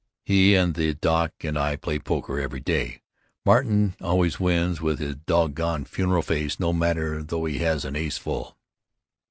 [0.23, 3.01] He and the doc and I play poker every day,
[3.45, 7.95] Martin always wins with his dog gone funeral face no matter tho he has an
[7.95, 8.57] ace full.